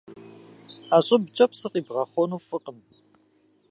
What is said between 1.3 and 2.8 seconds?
псы къибгъэхъуэну фӏыкъым.